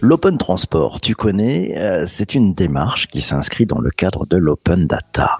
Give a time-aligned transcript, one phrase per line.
[0.00, 4.86] L'open transport, tu connais, euh, c'est une démarche qui s'inscrit dans le cadre de l'open
[4.86, 5.36] data.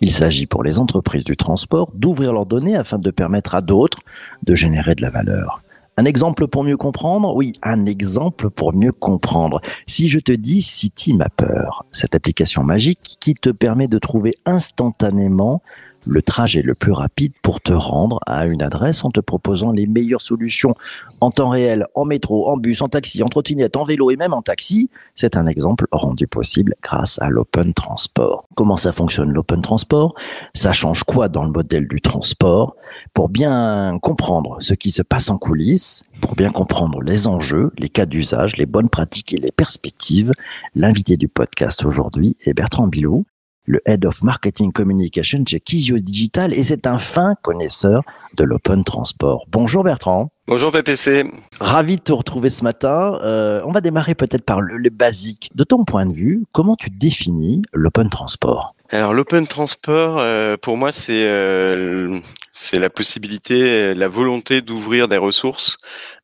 [0.00, 3.98] Il s'agit pour les entreprises du transport d'ouvrir leurs données afin de permettre à d'autres
[4.44, 5.62] de générer de la valeur.
[5.96, 7.34] Un exemple pour mieux comprendre?
[7.34, 9.60] Oui, un exemple pour mieux comprendre.
[9.86, 15.62] Si je te dis City Mapper, cette application magique qui te permet de trouver instantanément
[16.06, 19.86] le trajet le plus rapide pour te rendre à une adresse en te proposant les
[19.86, 20.74] meilleures solutions
[21.20, 24.32] en temps réel, en métro, en bus, en taxi, en trottinette, en vélo et même
[24.32, 24.90] en taxi.
[25.14, 28.46] C'est un exemple rendu possible grâce à l'open transport.
[28.54, 30.14] Comment ça fonctionne l'open transport?
[30.54, 32.76] Ça change quoi dans le modèle du transport?
[33.14, 37.88] Pour bien comprendre ce qui se passe en coulisses, pour bien comprendre les enjeux, les
[37.88, 40.32] cas d'usage, les bonnes pratiques et les perspectives,
[40.74, 43.24] l'invité du podcast aujourd'hui est Bertrand Bilou
[43.64, 48.02] le Head of Marketing Communication chez Kizio Digital et c'est un fin connaisseur
[48.36, 49.44] de l'open transport.
[49.50, 50.30] Bonjour Bertrand.
[50.48, 51.24] Bonjour PPC.
[51.60, 53.18] Ravi de te retrouver ce matin.
[53.22, 55.50] Euh, on va démarrer peut-être par le, le basique.
[55.54, 58.74] De ton point de vue, comment tu définis l'open transport?
[58.90, 62.18] Alors l'open transport, euh, pour moi, c'est euh,
[62.52, 65.78] c'est la possibilité, la volonté d'ouvrir des ressources,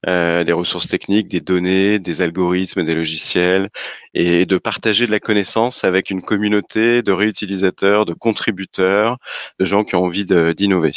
[0.07, 3.69] euh, des ressources techniques, des données, des algorithmes, des logiciels,
[4.15, 9.19] et de partager de la connaissance avec une communauté de réutilisateurs, de contributeurs,
[9.59, 10.93] de gens qui ont envie d'innover.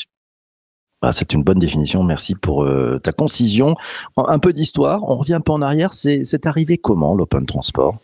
[1.02, 2.04] Ah, c'est une bonne définition.
[2.04, 2.68] Merci pour
[3.02, 3.76] ta concision.
[4.18, 5.02] Un peu d'histoire.
[5.10, 5.96] On revient un peu en arrière.
[5.96, 7.98] C'est arrivé comment l'open transport?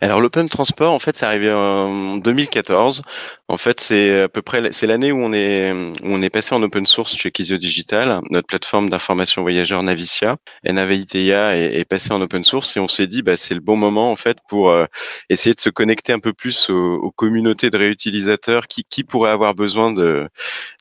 [0.00, 3.02] Alors l'open transport, en fait, c'est arrivé en 2014.
[3.48, 6.54] En fait, c'est à peu près c'est l'année où on est où on est passé
[6.54, 10.36] en open source chez Kizio Digital, notre plateforme d'information voyageurs Navicia.
[10.64, 13.76] NAVITIA est, est passé en open source et on s'est dit bah c'est le bon
[13.76, 14.86] moment en fait pour euh,
[15.30, 19.54] essayer de se connecter un peu plus aux, communautés de réutilisateurs qui qui pourraient avoir
[19.54, 20.28] besoin de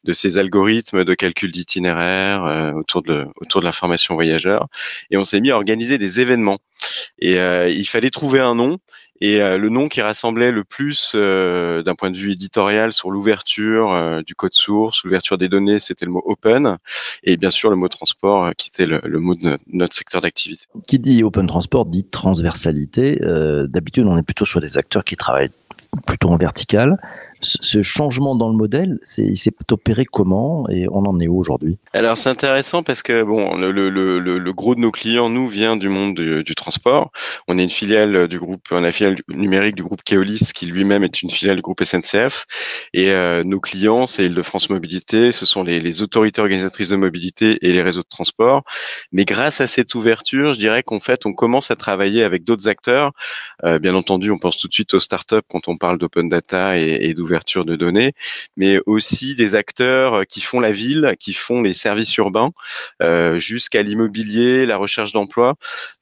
[0.04, 4.68] de ces algorithmes de calcul d'itinéraire euh, autour de autour de l'information voyageur.
[5.12, 6.58] Et on s'est mis à organiser des événements.
[7.20, 8.80] Et euh, il fallait trouver un nom
[9.22, 13.12] et euh, le nom qui rassemblait le plus euh, d'un point de vue éditorial sur
[13.12, 16.78] l'ouverture euh, du code source, l'ouverture des données, c'était le mot open,
[17.24, 20.66] et bien sûr le mot transport qui était le, mot de notre secteur d'activité.
[20.88, 23.20] Qui dit open transport dit transversalité.
[23.70, 25.52] D'habitude, on est plutôt sur des acteurs qui travaillent
[26.06, 26.98] plutôt en vertical
[27.46, 31.78] ce changement dans le modèle, il s'est opéré comment et on en est où aujourd'hui?
[31.94, 36.16] Alors c'est intéressant parce que bon, le, gros de nos clients nous vient du monde
[36.16, 37.12] du, transport.
[37.48, 41.04] On est une filiale du groupe, on a filiale numérique du groupe Keolis qui lui-même
[41.04, 42.46] est une filiale du groupe SNCF.
[42.94, 47.58] Et euh, nos clients, c'est Île-de-France Mobilité, ce sont les, les, autorités organisatrices de mobilité
[47.62, 48.64] et les réseaux de transport.
[49.12, 52.68] Mais grâce à cette ouverture, je dirais qu'en fait, on commence à travailler avec d'autres
[52.68, 53.12] acteurs.
[53.64, 56.78] Euh, bien entendu, on pense tout de suite aux startups quand on parle d'open data
[56.78, 58.14] et, et d'ouverture de données,
[58.58, 62.52] mais aussi des acteurs euh, qui font la ville, qui font les services urbains,
[63.02, 65.56] euh, jusqu'à l'immobilier, la recherche d'emploi.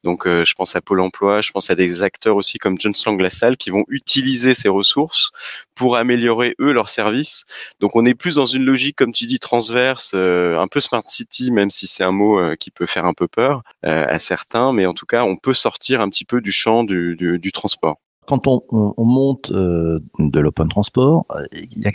[0.04, 2.92] Donc, euh, je pense à Pôle Emploi, je pense à des acteurs aussi comme John
[3.06, 5.30] Lang qui vont utiliser ces ressources
[5.74, 7.44] pour améliorer eux leurs services.
[7.80, 11.50] Donc, on est plus dans une logique, comme tu dis, transverse, un peu smart city,
[11.50, 14.94] même si c'est un mot qui peut faire un peu peur à certains, mais en
[14.94, 17.98] tout cas, on peut sortir un petit peu du champ du transport.
[18.26, 21.44] Quand on, monte euh, de l'open transport, euh,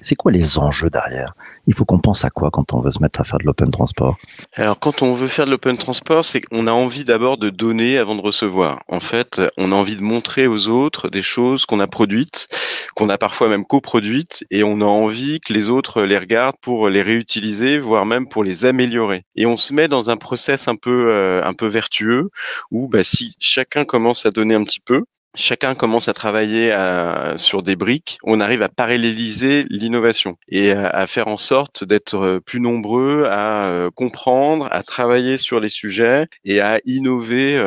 [0.04, 1.34] c'est quoi les enjeux derrière?
[1.66, 3.70] Il faut qu'on pense à quoi quand on veut se mettre à faire de l'open
[3.70, 4.18] transport?
[4.54, 7.98] Alors quand on veut faire de l'open transport, c'est qu'on a envie d'abord de donner
[7.98, 8.80] avant de recevoir.
[8.88, 12.48] En fait, on a envie de montrer aux autres des choses qu'on a produites,
[12.96, 16.90] qu'on a parfois même coproduites, et on a envie que les autres les regardent pour
[16.90, 19.24] les réutiliser, voire même pour les améliorer.
[19.36, 22.30] Et on se met dans un process un peu euh, un peu vertueux
[22.72, 27.38] où bah, si chacun commence à donner un petit peu, chacun commence à travailler euh,
[27.38, 32.40] sur des briques, on arrive à paralléliser l'innovation et à, faire en sorte d'être euh,
[32.40, 37.60] plus nombreux à euh, comprendre, à travailler sur les sujets et à innover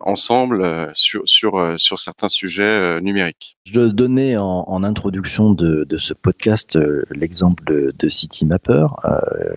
[0.00, 3.56] ensemble sur, sur, sur certains sujets numériques.
[3.64, 6.78] Je donnais en, en introduction de, de, ce podcast
[7.10, 8.86] l'exemple de, de CityMapper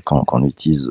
[0.06, 0.90] qu'on utilise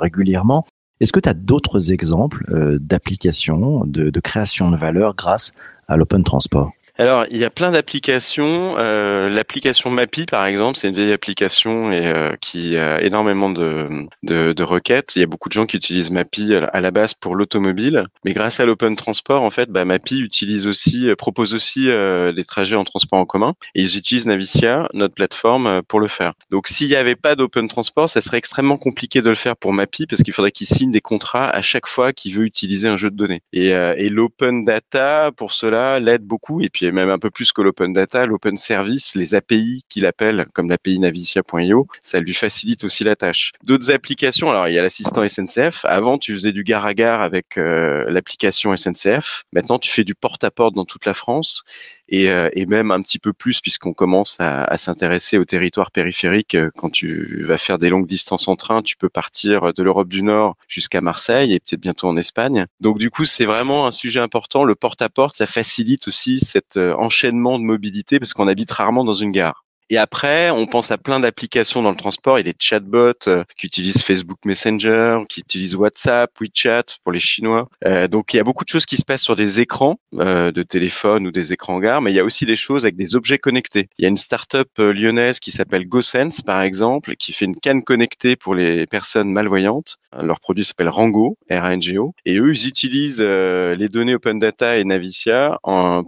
[0.00, 0.66] régulièrement.
[1.00, 5.52] Est-ce que tu as d'autres exemples euh, d'applications, de, de, création de valeur grâce
[5.88, 6.70] à l'open transport?
[6.96, 8.76] Alors, il y a plein d'applications.
[8.78, 14.06] Euh, l'application Mappy, par exemple, c'est une vieille application et euh, qui a énormément de,
[14.22, 15.16] de, de, requêtes.
[15.16, 18.32] Il y a beaucoup de gens qui utilisent Mappy à la base pour l'automobile, mais
[18.32, 22.44] grâce à l'open transport, en fait, bah, Mappy utilise aussi, euh, propose aussi euh, des
[22.44, 26.34] trajets en transport en commun et ils utilisent Navicia, notre plateforme, euh, pour le faire.
[26.50, 29.72] Donc, s'il n'y avait pas d'open transport, ça serait extrêmement compliqué de le faire pour
[29.72, 32.96] Mappy parce qu'il faudrait qu'il signe des contrats à chaque fois qu'il veut utiliser un
[32.96, 33.42] jeu de données.
[33.52, 36.60] Et, et l'open data, pour cela, l'aide beaucoup.
[36.60, 40.06] Et puis puis même un peu plus que l'open data, l'open service, les API qu'il
[40.06, 43.52] appelle, comme l'API navicia.io, ça lui facilite aussi la tâche.
[43.62, 45.84] D'autres applications, alors il y a l'assistant SNCF.
[45.84, 49.44] Avant, tu faisais du gare à gare avec euh, l'application SNCF.
[49.52, 51.64] Maintenant, tu fais du porte-à-porte dans toute la France
[52.08, 55.90] et, euh, et même un petit peu plus puisqu'on commence à, à s'intéresser au territoire
[55.90, 56.56] périphérique.
[56.76, 60.22] Quand tu vas faire des longues distances en train, tu peux partir de l'Europe du
[60.22, 62.66] Nord jusqu'à Marseille et peut-être bientôt en Espagne.
[62.80, 64.64] Donc du coup, c'est vraiment un sujet important.
[64.64, 69.14] Le porte-à-porte, ça facilite aussi cet euh, enchaînement de mobilité parce qu'on habite rarement dans
[69.14, 69.63] une gare.
[69.90, 72.38] Et après, on pense à plein d'applications dans le transport.
[72.38, 77.12] Il y a des chatbots euh, qui utilisent Facebook Messenger, qui utilisent WhatsApp, WeChat pour
[77.12, 77.68] les Chinois.
[77.84, 80.52] Euh, donc, il y a beaucoup de choses qui se passent sur des écrans euh,
[80.52, 83.14] de téléphone ou des écrans gare, mais il y a aussi des choses avec des
[83.14, 83.88] objets connectés.
[83.98, 87.82] Il y a une start-up lyonnaise qui s'appelle GoSense, par exemple, qui fait une canne
[87.82, 89.96] connectée pour les personnes malvoyantes.
[90.18, 92.14] Leur produit s'appelle Rango, R-A-N-G-O.
[92.24, 95.58] Et eux, ils utilisent les données Open Data et Navicia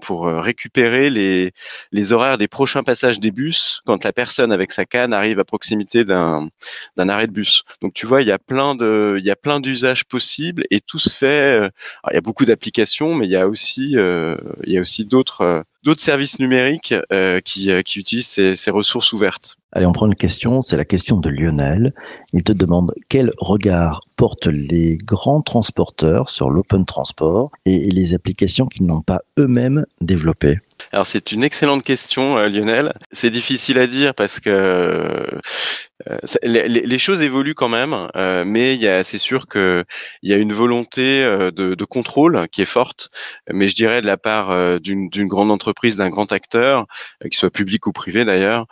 [0.00, 5.12] pour récupérer les horaires des prochains passages des bus quand la personne avec sa canne
[5.12, 6.50] arrive à proximité d'un
[6.96, 7.62] arrêt de bus.
[7.82, 10.80] Donc tu vois, il y a plein de il y a plein d'usages possibles et
[10.80, 11.60] tout se fait.
[11.60, 11.68] Euh,
[12.10, 15.04] il y a beaucoup d'applications, mais il y a aussi euh, il y a aussi
[15.04, 16.94] d'autres euh, d'autres services numériques
[17.44, 19.56] qui qui utilisent ces, ces ressources ouvertes.
[19.72, 21.92] Allez, on prend une question, c'est la question de Lionel.
[22.32, 28.66] Il te demande quel regard portent les grands transporteurs sur l'open transport et les applications
[28.66, 30.58] qu'ils n'ont pas eux-mêmes développées?
[30.92, 32.92] Alors c'est une excellente question, euh, Lionel.
[33.12, 35.26] C'est difficile à dire parce que
[36.10, 39.84] euh, les, choses évoluent quand même, euh, mais c'est sûr qu'il
[40.22, 43.10] y a une volonté de, contrôle qui est forte,
[43.52, 46.86] mais je dirais de la part d'une grande entreprise, d'un grand acteur,
[47.22, 48.66] qu'il soit public ou privé d'ailleurs,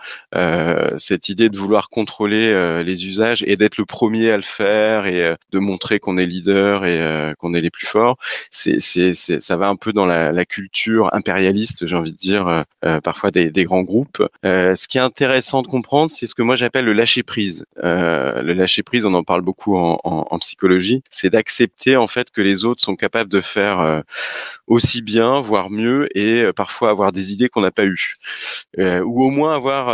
[0.96, 5.34] cette idée de vouloir contrôler les usages et d'être le premier à le faire et
[5.52, 8.16] de montrer qu'on est leader et qu'on est les plus forts,
[8.50, 13.00] ça va un peu dans la, la culture impérialiste, j'ai envie de dire, euh, euh,
[13.00, 14.22] parfois des, des, grands groupes.
[14.44, 17.64] Euh, ce qui est intéressant de comprendre, c'est ce que moi j'appelle le lâcher prise.
[17.76, 22.64] le lâcher prise, on en parle beaucoup en, psychologie, c'est d'accepter en fait que les
[22.64, 24.02] autres sont capables de faire
[24.66, 28.14] aussi bien, voire mieux, et parfois avoir des idées qu'on n'a pas eues,
[28.78, 29.88] ou au moins avoir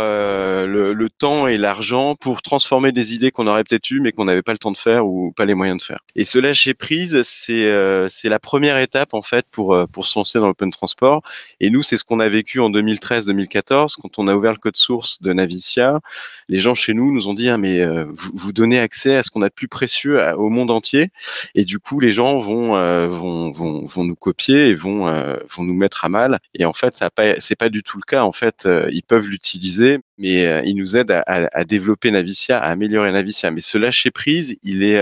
[0.65, 4.25] le, le, temps et l'argent pour transformer des idées qu'on aurait peut-être eues mais qu'on
[4.25, 5.99] n'avait pas le temps de faire ou pas les moyens de faire.
[6.15, 10.39] Et ce lâcher prise, c'est c'est la première étape en fait pour pour se lancer
[10.39, 11.21] dans l'open transport.
[11.59, 14.77] Et nous, c'est ce qu'on a vécu en 2013-2014 quand on a ouvert le code
[14.77, 15.99] source de Navicia.
[16.47, 19.29] Les gens chez nous nous ont dit ah mais euh, vous, donnez accès à ce
[19.29, 21.11] qu'on a de plus précieux au monde entier
[21.55, 25.37] et du coup les gens vont euh, vont, vont, vont nous copier et vont euh,
[25.49, 26.39] vont nous mettre à mal.
[26.53, 28.23] Et en fait ça pas c'est pas du tout le cas.
[28.23, 33.11] En fait ils peuvent l'utiliser mais ils nous aident à, à, développer Navicia, à améliorer
[33.11, 33.51] Navicia.
[33.51, 35.01] Mais ce lâcher prise il est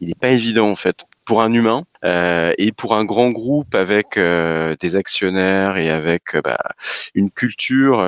[0.00, 3.74] il est pas évident en fait pour un humain euh, et pour un grand groupe
[3.74, 6.58] avec euh, des actionnaires et avec euh, bah,
[7.14, 8.04] une culture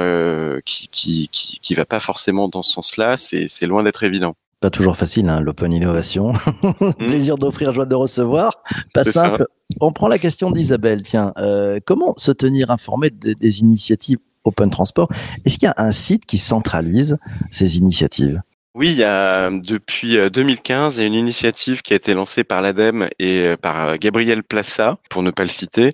[0.64, 4.34] qui, qui, qui, qui va pas forcément dans ce sens-là, c'est, loin d'être évident.
[4.61, 6.32] Pas toujours facile, hein, l'open innovation.
[6.62, 6.93] Hmm.
[6.99, 8.62] Plaisir d'offrir, joie de recevoir.
[8.93, 9.46] Pas simple.
[9.81, 11.02] On prend la question d'Isabelle.
[11.02, 11.32] Tiens,
[11.87, 15.08] comment se tenir informé des initiatives Open Transport?
[15.44, 17.19] Est-ce qu'il y a un site qui centralise
[17.50, 18.43] ces initiatives?
[18.75, 22.44] Oui, il y a depuis 2015, il y a une initiative qui a été lancée
[22.44, 25.93] par l'ADEME et par Gabriel Plassa, pour ne pas le citer,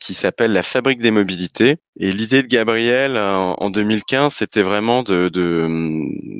[0.00, 1.76] qui s'appelle la Fabrique des mobilités.
[2.00, 5.30] Et l'idée de Gabriel en 2015, c'était vraiment de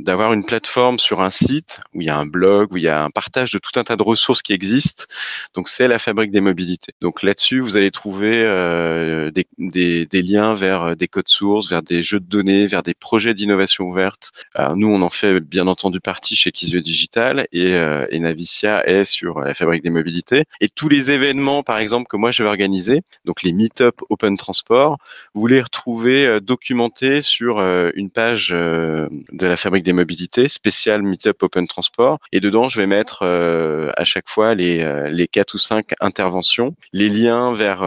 [0.05, 2.89] d'avoir une plateforme sur un site où il y a un blog, où il y
[2.89, 5.05] a un partage de tout un tas de ressources qui existent.
[5.55, 6.93] Donc c'est la fabrique des mobilités.
[7.01, 11.71] Donc là-dessus, vous allez trouver euh, des, des, des, liens vers euh, des codes sources,
[11.71, 14.33] vers des jeux de données, vers des projets d'innovation ouverte.
[14.55, 19.05] Alors nous, on en fait bien entendu partie chez Kizio Digital et, euh, Navicia est
[19.05, 20.45] sur la fabrique des mobilités.
[20.61, 24.37] Et tous les événements, par exemple, que moi je vais organiser, donc les meet-up Open
[24.37, 24.97] Transport,
[25.35, 30.49] vous les retrouvez euh, documentés sur euh, une page euh, de la Fabrique des Mobilités,
[30.49, 32.19] spéciale Meetup Open Transport.
[32.33, 37.09] Et dedans, je vais mettre à chaque fois les, les quatre ou cinq interventions, les
[37.09, 37.83] liens vers,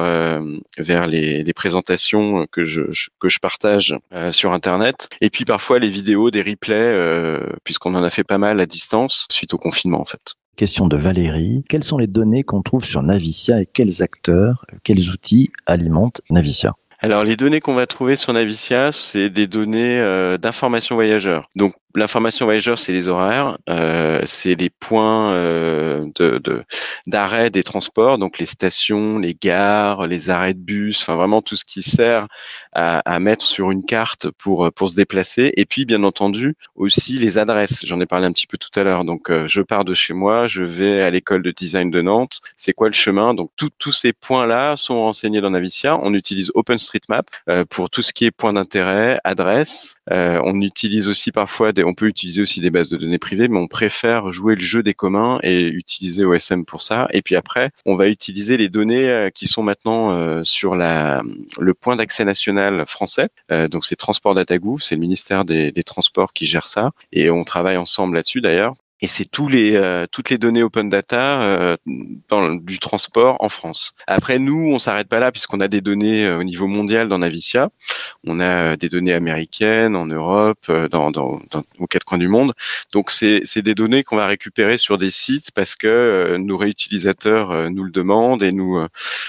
[0.77, 2.81] vers les, présentations que je,
[3.19, 3.95] que je partage
[4.31, 5.09] sur Internet.
[5.21, 7.39] Et puis parfois les vidéos, des replays,
[7.77, 10.33] puisqu'on en a fait pas mal à distance suite au confinement en fait.
[10.55, 11.63] Question de Valérie.
[11.69, 16.73] Quelles sont les données qu'on trouve sur Navicia et quels acteurs, quels outils alimentent Navicia?
[16.99, 21.47] Alors les données qu'on va trouver sur Navicia, c'est des données euh, d'information voyageurs.
[21.55, 26.63] Donc l'information voyageur, c'est les horaires, euh, c'est les points euh, de
[27.07, 31.55] d'arrêt des transports, donc les stations, les gares, les arrêts de bus, enfin vraiment tout
[31.55, 32.27] ce qui sert
[32.73, 35.53] à, à, mettre sur une carte pour pour se déplacer.
[35.55, 37.85] Et puis bien entendu aussi les adresses.
[37.85, 39.05] J'en ai parlé un petit peu tout à l'heure.
[39.05, 42.39] Donc euh, je pars de chez moi, je vais à l'école de design de Nantes.
[42.55, 43.33] C'est quoi le chemin?
[43.33, 45.99] Donc tous ces points-là sont renseignés dans Navicia.
[46.01, 49.97] On utilise OpenStreetMap euh, pour tout ce qui est point d'intérêt, adresse.
[50.11, 53.57] Euh, on utilise aussi parfois on peut utiliser aussi des bases de données privées, mais
[53.57, 57.07] on préfère jouer le jeu des communs et utiliser OSM pour ça.
[57.11, 61.73] Et puis après, on va utiliser les données euh, qui sont maintenant euh, sur le
[61.73, 63.29] point d'accès national français.
[63.51, 66.91] Euh, donc c'est Transport Data Gouv, c'est le ministère des Transports qui gère ça.
[67.11, 70.89] Et on travaille ensemble là-dessus d'ailleurs et c'est tous les euh, toutes les données open
[70.89, 71.77] data euh,
[72.29, 73.93] dans du transport en France.
[74.07, 77.19] Après nous, on s'arrête pas là puisqu'on a des données euh, au niveau mondial dans
[77.19, 77.69] Navicia.
[78.25, 82.53] On a des données américaines en Europe, dans, dans, dans aux quatre coins du monde.
[82.91, 87.69] Donc c'est c'est des données qu'on va récupérer sur des sites parce que nos réutilisateurs
[87.69, 88.83] nous le demandent et nous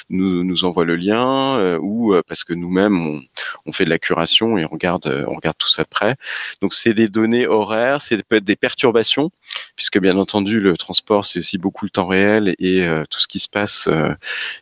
[0.09, 3.23] nous nous envoient le lien ou parce que nous-mêmes on,
[3.69, 6.17] on fait de la curation et on regarde on regarde tout ça de près.
[6.63, 9.31] Donc c'est des données horaires, c'est peut être des perturbations
[9.77, 13.29] puisque bien entendu le transport c'est aussi beaucoup le temps réel et euh, tout ce
[13.29, 13.89] qui se passe.
[13.89, 14.15] Euh,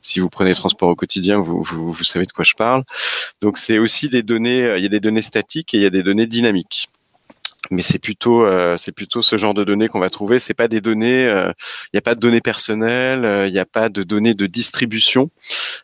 [0.02, 2.84] si vous prenez le transport au quotidien, vous, vous, vous savez de quoi je parle.
[3.42, 5.86] Donc c'est aussi des données, euh, il y a des données statiques et il y
[5.86, 6.88] a des données dynamiques
[7.70, 8.46] mais c'est plutôt
[8.76, 10.38] c'est plutôt ce genre de données qu'on va trouver.
[10.38, 13.88] C'est pas des données, il n'y a pas de données personnelles, il n'y a pas
[13.88, 15.30] de données de distribution.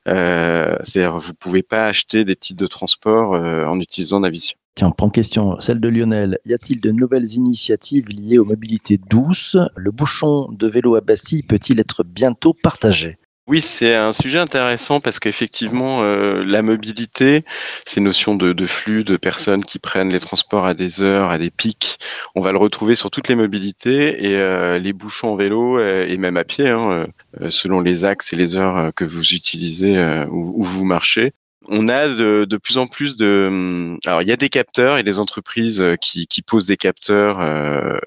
[0.09, 4.57] Euh, C'est-à-dire vous pouvez pas acheter des titres de transport en utilisant Navision.
[4.75, 6.39] Tiens, prends question, celle de Lionel.
[6.47, 9.59] Y a-t-il de nouvelles initiatives liées aux mobilités douces?
[9.77, 13.19] Le bouchon de vélo à Bastille peut-il être bientôt partagé?
[13.49, 17.45] Oui, c'est un sujet intéressant parce qu'effectivement, euh, la mobilité,
[17.85, 21.51] ces notions de, flux de personnes qui prennent les transports à des heures, à des
[21.51, 21.99] pics,
[22.37, 26.07] on va le retrouver sur toutes les mobilités et euh, les bouchons en vélo euh,
[26.09, 27.09] et même à pied, hein,
[27.49, 29.99] selon les axes et les heures que vous utilisez
[30.31, 31.33] ou, vous marchez,
[31.69, 33.47] on a de, de, plus en plus de.
[33.49, 36.77] Hum, alors, il y a des capteurs et des entreprises euh, qui, qui posent des
[36.77, 37.99] capteurs euh,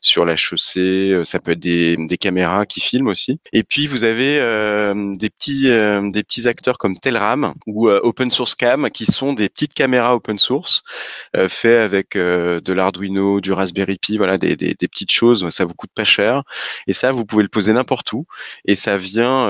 [0.00, 1.12] sur la chaussée.
[1.12, 3.38] Euh, ça peut être des, des, caméras qui filment aussi.
[3.52, 8.30] Et puis, vous avez euh, des petits euh, des petits acteurs comme Telram ou Open
[8.30, 10.82] Source Cam qui sont des petites caméras open source
[11.48, 15.48] fait avec de l'Arduino, du Raspberry Pi, voilà, des, des, des, petites choses.
[15.50, 16.42] Ça vous coûte pas cher.
[16.86, 18.26] Et ça, vous pouvez le poser n'importe où.
[18.64, 19.48] Et ça vient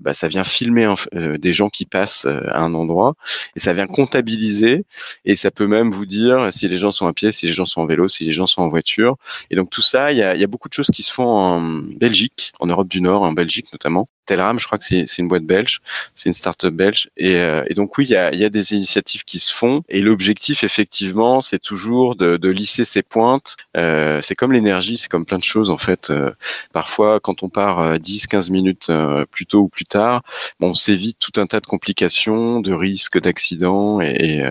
[0.00, 2.26] bah, ça vient filmer des gens qui passent
[2.64, 3.14] endroit
[3.56, 4.84] et ça vient comptabiliser
[5.24, 7.66] et ça peut même vous dire si les gens sont à pied, si les gens
[7.66, 9.16] sont en vélo, si les gens sont en voiture.
[9.50, 11.28] Et donc tout ça, il y a, y a beaucoup de choses qui se font
[11.28, 14.08] en Belgique, en Europe du Nord, en Belgique notamment.
[14.30, 15.80] Telram, je crois que c'est une boîte belge,
[16.14, 17.10] c'est une start-up belge.
[17.16, 19.82] Et, euh, et, donc oui, il y a, y a, des initiatives qui se font.
[19.88, 23.56] Et l'objectif, effectivement, c'est toujours de, de, lisser ces pointes.
[23.76, 26.10] Euh, c'est comme l'énergie, c'est comme plein de choses en fait.
[26.10, 26.30] Euh,
[26.72, 28.92] parfois, quand on part 10-15 minutes
[29.32, 30.22] plus tôt ou plus tard,
[30.60, 34.42] bon, on s'évite tout un tas de complications, de risques d'accidents et,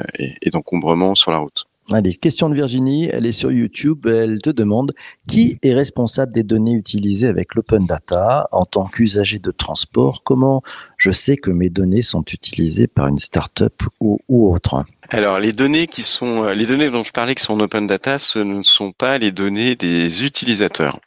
[0.42, 1.69] et d'encombrement sur la route.
[1.92, 4.94] Allez, question de Virginie, elle est sur YouTube, elle te demande
[5.28, 10.22] qui est responsable des données utilisées avec l'open data en tant qu'usager de transport?
[10.24, 10.62] Comment
[10.98, 14.86] je sais que mes données sont utilisées par une start-up ou, ou autre?
[15.10, 18.20] Alors les données qui sont les données dont je parlais qui sont en open data,
[18.20, 21.00] ce ne sont pas les données des utilisateurs.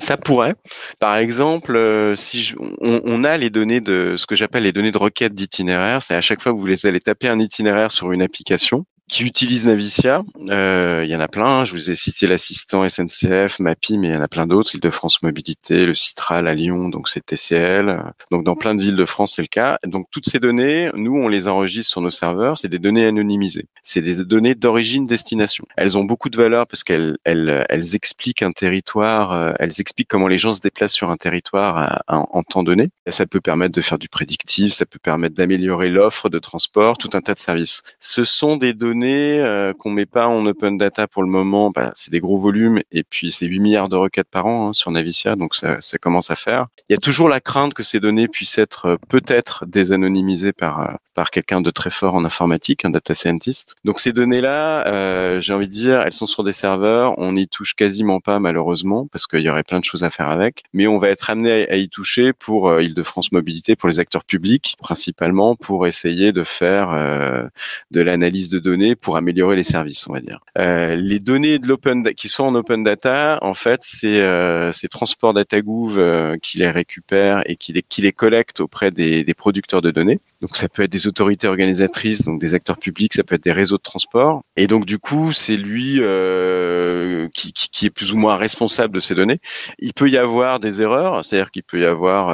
[0.00, 0.56] Ça pourrait,
[0.98, 4.90] par exemple, euh, si on, on, a les données de ce que j'appelle les données
[4.90, 8.22] de requête d'itinéraire, c'est à chaque fois que vous allez taper un itinéraire sur une
[8.22, 10.22] application, qui utilisent Navicia.
[10.48, 11.64] Euh, il y en a plein.
[11.64, 14.74] Je vous ai cité l'assistant SNCF, MAPI, mais il y en a plein d'autres.
[14.74, 18.02] Île-de-France Mobilité, le Citral à Lyon, donc c'est TCL.
[18.32, 19.78] Donc dans plein de villes de France, c'est le cas.
[19.84, 22.58] Donc toutes ces données, nous, on les enregistre sur nos serveurs.
[22.58, 23.66] C'est des données anonymisées.
[23.82, 25.66] C'est des données d'origine-destination.
[25.76, 29.32] Elles ont beaucoup de valeur parce qu'elles elles, elles expliquent un territoire.
[29.32, 32.88] Euh, elles expliquent comment les gens se déplacent sur un territoire en, en temps donné.
[33.06, 34.72] Ça peut permettre de faire du prédictif.
[34.72, 37.82] Ça peut permettre d'améliorer l'offre de transport, tout un tas de services.
[38.00, 41.70] Ce sont des données données euh, qu'on met pas en open data pour le moment,
[41.70, 44.72] bah, c'est des gros volumes et puis c'est 8 milliards de requêtes par an hein,
[44.72, 46.66] sur Navicia, donc ça, ça, commence à faire.
[46.88, 50.80] Il y a toujours la crainte que ces données puissent être euh, peut-être désanonymisées par
[50.80, 53.74] euh, par quelqu'un de très fort en informatique, un data scientist.
[53.84, 57.48] Donc ces données-là, euh, j'ai envie de dire, elles sont sur des serveurs, on n'y
[57.48, 60.86] touche quasiment pas malheureusement parce qu'il y aurait plein de choses à faire avec, mais
[60.86, 64.76] on va être amené à y toucher pour euh, Île-de-France Mobilité, pour les acteurs publics
[64.78, 67.44] principalement, pour essayer de faire euh,
[67.90, 70.40] de l'analyse de données pour améliorer les services, on va dire.
[70.58, 75.34] Euh, les données de l'open qui sont en open data, en fait, c'est euh, Transport
[75.34, 79.82] DataGouv euh, qui les récupère et qui les, qui les collecte auprès des, des producteurs
[79.82, 80.20] de données.
[80.40, 83.52] Donc ça peut être des autorités organisatrices, donc des acteurs publics, ça peut être des
[83.52, 84.42] réseaux de transport.
[84.56, 89.00] Et donc du coup, c'est lui euh, qui, qui, est plus ou moins responsable de
[89.00, 89.40] ces données.
[89.78, 92.30] Il peut y avoir des erreurs, c'est-à-dire qu'il peut y avoir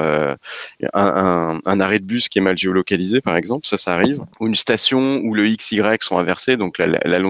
[0.92, 4.46] un, un, arrêt de bus qui est mal géolocalisé, par exemple, ça, ça arrive, ou
[4.46, 7.20] une station où le x, y sont inversés, donc la, la, la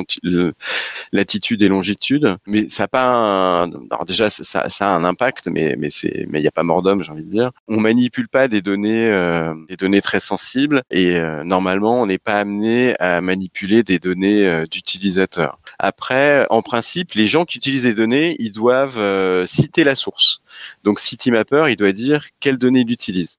[1.12, 2.37] latitude et longitude.
[2.47, 3.71] Mais ça n'a pas un...
[3.90, 6.62] Alors déjà, ça, ça, a un impact, mais mais c'est mais il n'y a pas
[6.62, 7.50] mort d'homme, j'ai envie de dire.
[7.69, 12.19] On manipule pas des données euh, des données très sensibles et euh, normalement on n'est
[12.19, 15.59] pas amené à manipuler des données euh, d'utilisateurs.
[15.78, 20.40] Après, en principe, les gens qui utilisent les données, ils doivent euh, citer la source.
[20.85, 23.38] Donc CityMapper, il doit dire quelles données il utilise.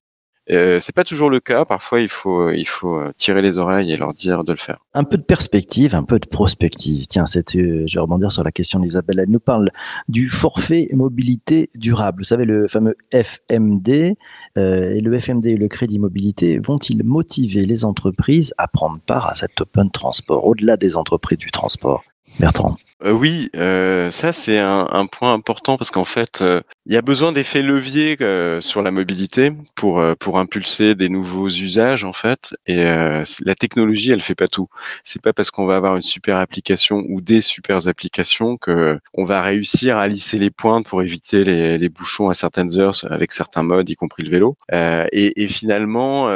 [0.52, 1.66] Euh, c'est pas toujours le cas.
[1.66, 4.80] Parfois, il faut, il faut tirer les oreilles et leur dire de le faire.
[4.94, 7.06] Un peu de perspective, un peu de prospective.
[7.08, 9.20] Tiens, c'est, je vais rebondir sur la question d'Isabelle.
[9.20, 9.72] Elle nous parle
[10.10, 12.22] du forfait mobilité durable.
[12.22, 14.16] Vous savez, le fameux FMD.
[14.58, 19.28] Euh, et le FMD et le crédit mobilité vont-ils motiver les entreprises à prendre part
[19.28, 22.04] à cet open transport, au-delà des entreprises du transport?
[22.40, 26.98] Bertrand euh, Oui, euh, ça c'est un, point important parce qu'en fait, euh, il y
[26.98, 28.18] a besoin d'effets leviers
[28.62, 32.56] sur la mobilité pour pour impulser des nouveaux usages en fait.
[32.68, 34.68] Et la technologie, elle fait pas tout.
[35.04, 39.24] C'est pas parce qu'on va avoir une super application ou des super applications que on
[39.24, 43.32] va réussir à lisser les pointes pour éviter les, les bouchons à certaines heures avec
[43.32, 44.58] certains modes, y compris le vélo.
[44.72, 46.28] Et, et, finalement,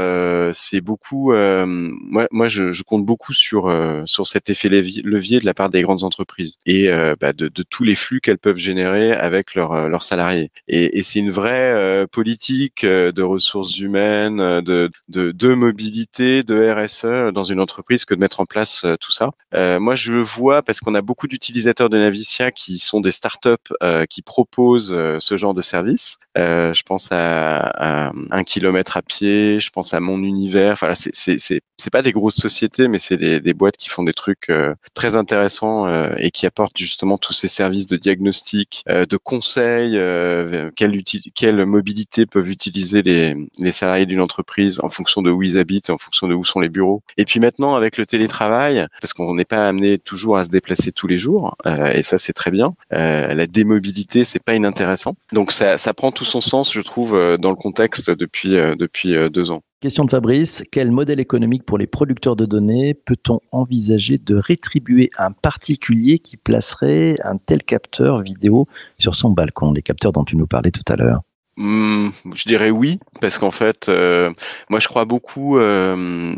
[0.53, 1.33] c'est beaucoup.
[1.33, 3.73] moi, moi, je, je, compte beaucoup sur
[4.05, 7.83] sur cet effet levier de la part des grandes entreprises et euh, bah, de, tous
[7.83, 10.51] les flux qu'elles peuvent générer avec leurs euh, leurs salariés.
[10.67, 17.45] Et, c'est une vraie euh, politique de ressources humaines, de, de, mobilité, de RSE dans
[17.45, 19.31] une entreprise que de mettre en place tout ça.
[19.53, 23.69] moi, je le vois parce qu'on a beaucoup d'utilisateurs de Navicia qui sont des startups
[24.09, 26.17] qui proposent ce genre de service.
[26.35, 30.73] je pense à, un kilomètre à pied, je pense à mon univers.
[30.73, 34.13] Enfin, c'est c'est pas des grosses sociétés, mais c'est des, des boîtes qui font des
[34.13, 34.51] trucs
[34.93, 39.97] très intéressants euh, et qui apporte justement tous ces services de diagnostic, euh, de conseil,
[39.97, 45.89] euh, quelle, mobilité peuvent utiliser les, salariés d'une entreprise en fonction de où ils habitent,
[45.89, 47.03] en fonction de où sont les bureaux.
[47.17, 50.91] Et puis maintenant avec le télétravail, parce qu'on n'est pas amené toujours à se déplacer
[50.91, 51.55] tous les jours,
[51.93, 52.73] et ça c'est très bien.
[52.91, 55.15] la démobilité c'est pas inintéressant.
[55.33, 59.51] Donc ça, ça prend tout son sens, je trouve, dans le contexte depuis depuis deux
[59.51, 59.61] ans.
[59.79, 65.11] Question de Fabrice, quel modèle économique pour les producteurs de données peut-on envisager de rétribuer
[65.19, 68.65] un particulier qui placerait un tel capteur vidéo
[68.97, 71.21] sur son balcon, les capteurs dont tu nous parlais tout à l'heure
[71.59, 74.31] Hmm, je dirais oui, parce qu'en fait, euh,
[74.69, 76.35] moi je crois beaucoup euh,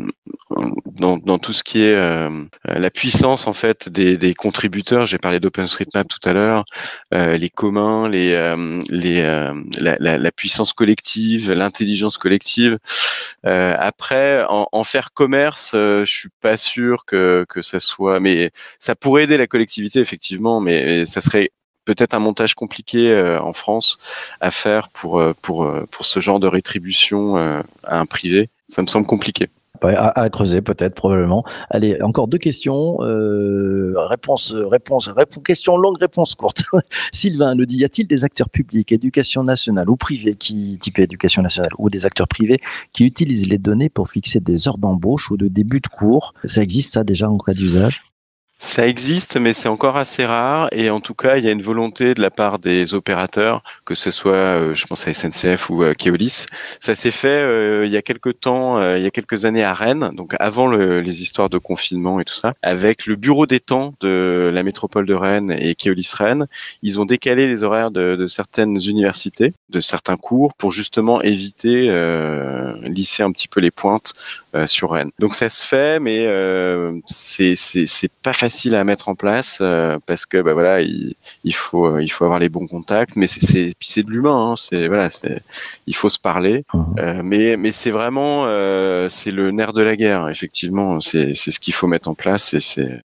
[0.92, 5.04] dans, dans, tout ce qui est euh, la puissance en fait des, des contributeurs.
[5.04, 6.64] J'ai parlé d'OpenStreetMap tout à l'heure,
[7.12, 9.20] euh, les communs, les, euh, les
[9.78, 12.78] la, la, la, puissance collective, l'intelligence collective.
[13.44, 18.94] après, en, en, faire commerce, je suis pas sûr que que ça soit, mais ça
[18.94, 21.50] pourrait aider la collectivité effectivement, mais ça serait
[21.94, 23.98] peut-être un montage compliqué euh, en France
[24.40, 28.48] à faire pour euh, pour euh, pour ce genre de rétribution à un privé.
[28.68, 29.48] Ça me semble compliqué.
[29.82, 31.42] À, creuser peut-être probablement.
[31.70, 32.98] Allez, encore deux questions.
[33.00, 36.64] Euh, réponse, réponse, réponse, question longue, réponse courte.
[37.12, 41.40] Sylvain nous dit y a-t-il des acteurs publics, éducation nationale ou privés qui type éducation
[41.40, 42.60] nationale ou des acteurs privés
[42.92, 46.34] qui utilisent les données pour fixer des heures d'embauche ou de début de cours?
[46.44, 48.02] Ça existe ça déjà en cas d'usage?
[48.62, 50.68] Ça existe, mais c'est encore assez rare.
[50.72, 53.94] Et en tout cas, il y a une volonté de la part des opérateurs, que
[53.94, 56.44] ce soit, euh, je pense à SNCF ou Keolis.
[56.78, 59.64] Ça s'est fait euh, il y a quelques temps, euh, il y a quelques années
[59.64, 63.46] à Rennes, donc avant le, les histoires de confinement et tout ça, avec le bureau
[63.46, 66.46] des temps de la métropole de Rennes et Keolis Rennes.
[66.82, 71.88] Ils ont décalé les horaires de, de certaines universités, de certains cours, pour justement éviter,
[72.82, 74.12] lisser un petit peu les pointes
[74.66, 75.10] sur Rennes.
[75.18, 76.26] Donc ça se fait, mais
[77.06, 81.54] c'est c'est pas facile à mettre en place euh, parce que bah voilà il, il,
[81.54, 84.88] faut euh, il faut avoir les bons contacts mais c'est c'est de l'humain hein, c'est
[84.88, 85.42] voilà c'est
[85.86, 86.64] il faut se parler.
[86.98, 91.00] Euh, mais mais c'est vraiment euh, c'est le nerf de la guerre effectivement.
[91.00, 93.02] C'est c'est ce qu'il faut mettre en place et c'est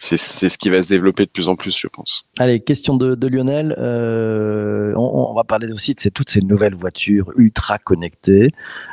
[0.00, 2.26] c'est ce qui va se développer de plus en plus, je pense.
[2.38, 3.76] Allez, question de, Lionel.
[3.78, 8.50] Euh, on, va parler aussi de toutes ces nouvelles voitures ultra connectées.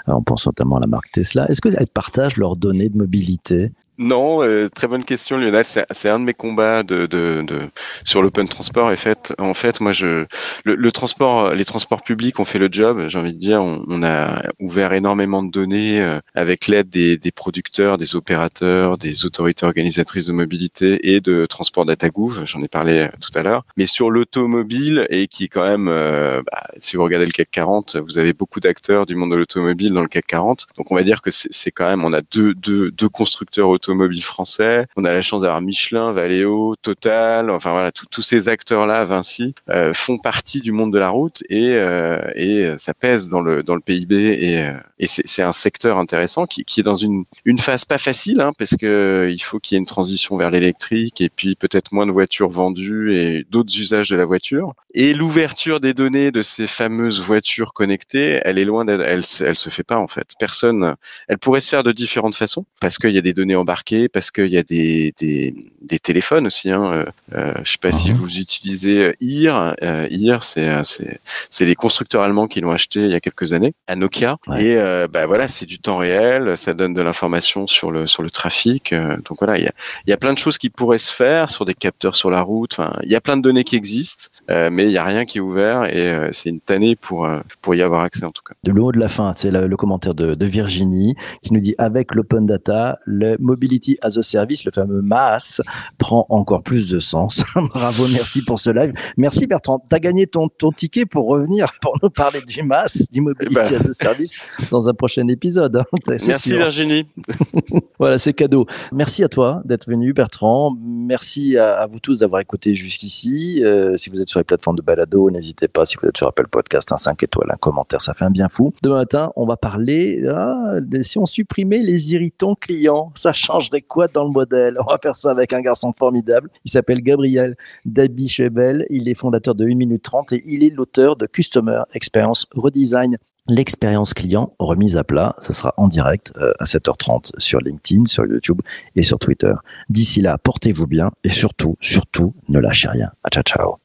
[0.07, 1.49] on pense notamment à la marque Tesla.
[1.49, 3.71] Est-ce qu'elles partagent leurs données de mobilité?
[3.99, 5.65] Non, euh, très bonne question, Lionel.
[5.65, 7.61] C'est un de mes combats de, de, de
[8.03, 8.91] sur l'open transport.
[8.91, 10.25] En fait, en fait, moi, je
[10.65, 13.05] le, le, transport, les transports publics ont fait le job.
[13.07, 17.17] J'ai envie de dire, on, on, a ouvert énormément de données euh, avec l'aide des,
[17.17, 22.45] des, producteurs, des opérateurs, des autorités organisatrices de mobilité et de transport DataGouv.
[22.45, 23.65] J'en ai parlé euh, tout à l'heure.
[23.77, 27.95] Mais sur l'automobile et qui est quand même, bah, si vous regardez le CAC 40,
[27.95, 30.67] vous avez beaucoup d'acteurs du monde de l'automobile dans le CAC 40.
[30.77, 33.86] Donc, on va dire que c'est quand même, on a deux, deux, deux constructeurs automobiles
[33.87, 34.85] automobile français.
[34.95, 39.93] On a la chance d'avoir Michelin, Valeo, Total, enfin voilà, tous ces acteurs-là, Vinci, euh,
[39.93, 43.75] font partie du monde de la route et, euh, et ça pèse dans le dans
[43.75, 47.59] le PIB et, euh, et c'est un secteur intéressant qui, qui est dans une une
[47.59, 51.21] phase pas facile hein, parce que il faut qu'il y ait une transition vers l'électrique
[51.21, 54.73] et puis peut-être moins de voitures vendues et d'autres usages de la voiture.
[54.93, 59.57] Et l'ouverture des données de ces fameuses voitures connectées, elle est loin d'être, elle, elle
[59.57, 60.33] se fait pas en fait.
[60.39, 60.95] Personne,
[61.27, 64.31] elle pourrait se faire de différentes façons parce qu'il y a des données embarquées parce
[64.31, 65.53] qu'il y a des, des,
[65.87, 66.71] des, téléphones aussi.
[66.71, 66.85] Hein.
[66.85, 68.17] Euh, euh je sais pas si mhm.
[68.17, 69.75] vous utilisez IR.
[69.83, 71.19] Euh, IR, euh, c'est
[71.49, 74.37] c'est les constructeurs allemands qui l'ont acheté il y a quelques années à Nokia.
[74.57, 76.57] Et euh, bah voilà, c'est du temps réel.
[76.57, 78.93] Ça donne de l'information sur le sur le trafic.
[78.93, 79.71] donc voilà, il y a
[80.05, 82.41] il y a plein de choses qui pourraient se faire sur des capteurs sur la
[82.41, 82.73] route.
[82.77, 85.39] Enfin, il y a plein de données qui existent, mais il y a rien qui
[85.39, 87.27] est ouvert et c'est une tannée pour
[87.61, 88.53] pour y avoir accès en tout cas.
[88.63, 91.75] De le de la fin, c'est le, le, commentaire de, de Virginie qui nous dit
[91.77, 95.61] avec l'open data, le Mobility as a Service, le fameux MAS,
[95.97, 97.43] prend encore plus de sens.
[97.73, 98.93] Bravo, merci pour ce live.
[99.17, 99.83] Merci Bertrand.
[99.89, 103.55] Tu as gagné ton, ton ticket pour revenir, pour nous parler du MAS, du Mobility
[103.55, 103.81] eh ben.
[103.81, 104.39] as a Service,
[104.71, 105.75] dans un prochain épisode.
[105.75, 105.85] Hein.
[106.27, 107.05] Merci Virginie.
[107.99, 108.65] voilà, c'est cadeau.
[108.91, 110.75] Merci à toi d'être venu, Bertrand.
[110.79, 113.63] Merci à, vous tous d'avoir écouté jusqu'ici.
[113.63, 115.85] Euh, si vous êtes sur les plateformes de balado, n'hésitez pas.
[115.85, 118.49] Si vous êtes sur Apple Podcast, un 5 étoiles, un commentaire, ça fait un bien
[118.49, 118.73] fou.
[118.81, 123.11] Demain matin, on va parler ah, si on supprimait les irritants clients.
[123.15, 124.77] Ça change changerait quoi dans le modèle?
[124.79, 126.49] On va faire ça avec un garçon formidable.
[126.65, 128.85] Il s'appelle Gabriel Dabichebel.
[128.89, 133.17] Il est fondateur de 1 minute 30 et il est l'auteur de Customer Experience Redesign.
[133.49, 138.25] L'expérience client remise à plat, ce sera en direct euh, à 7h30 sur LinkedIn, sur
[138.25, 138.59] YouTube
[138.95, 139.53] et sur Twitter.
[139.89, 143.11] D'ici là, portez-vous bien et surtout, surtout, ne lâchez rien.
[143.31, 143.77] Ciao ciao.